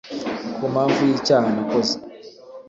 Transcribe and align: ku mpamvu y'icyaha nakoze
ku 0.55 0.63
mpamvu 0.73 0.99
y'icyaha 1.09 1.47
nakoze 1.55 1.93